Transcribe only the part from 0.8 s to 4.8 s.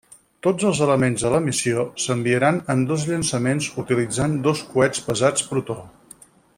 elements de la missió s'enviaran en dos llançaments utilitzant dos